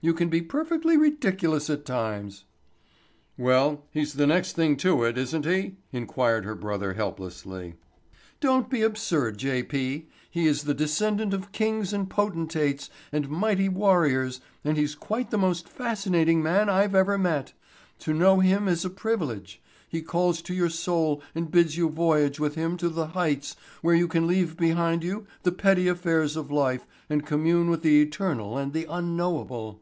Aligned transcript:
You 0.00 0.14
can 0.14 0.28
be 0.28 0.42
perfectly 0.42 0.96
ridiculous 0.96 1.68
at 1.68 1.84
times." 1.84 2.44
"Well, 3.36 3.82
he's 3.90 4.12
the 4.12 4.28
next 4.28 4.52
thing 4.52 4.76
to 4.76 5.02
it, 5.02 5.18
isn't 5.18 5.44
he?" 5.44 5.74
inquired 5.92 6.44
her 6.44 6.54
brother 6.54 6.92
helplessly. 6.94 7.74
"Don't 8.38 8.70
be 8.70 8.82
absurd, 8.82 9.38
J. 9.38 9.64
P. 9.64 10.06
He 10.30 10.46
is 10.46 10.62
the 10.62 10.72
descendant 10.74 11.34
of 11.34 11.50
kings 11.50 11.92
and 11.92 12.08
potentates 12.08 12.90
and 13.10 13.28
mighty 13.28 13.68
warriors 13.68 14.40
and 14.62 14.76
he's 14.76 14.94
quite 14.94 15.32
the 15.32 15.36
most 15.36 15.68
fascinating 15.68 16.44
man 16.44 16.68
I've 16.68 16.94
ever 16.94 17.18
met. 17.18 17.52
To 18.00 18.14
know 18.14 18.38
him 18.38 18.68
is 18.68 18.84
a 18.84 18.90
privilege. 18.90 19.60
He 19.88 20.00
calls 20.00 20.40
to 20.42 20.54
your 20.54 20.70
soul 20.70 21.20
and 21.34 21.50
bids 21.50 21.76
you 21.76 21.88
voyage 21.88 22.38
with 22.38 22.54
him 22.54 22.76
to 22.76 22.88
the 22.88 23.08
heights 23.08 23.56
where 23.82 23.96
you 23.96 24.06
can 24.06 24.28
leave 24.28 24.56
behind 24.56 25.02
you 25.02 25.26
the 25.42 25.50
petty 25.50 25.88
affairs 25.88 26.36
of 26.36 26.52
life 26.52 26.86
and 27.10 27.26
commune 27.26 27.68
with 27.68 27.82
the 27.82 28.00
eternal 28.00 28.56
and 28.56 28.72
the 28.72 28.84
unknowable." 28.88 29.80